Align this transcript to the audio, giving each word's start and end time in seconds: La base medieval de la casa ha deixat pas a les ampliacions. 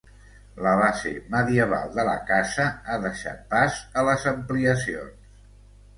La 0.67 0.71
base 0.79 1.11
medieval 1.35 1.93
de 1.99 2.07
la 2.09 2.15
casa 2.31 2.67
ha 2.89 2.97
deixat 3.07 3.47
pas 3.55 3.79
a 4.03 4.07
les 4.11 4.29
ampliacions. 4.37 5.33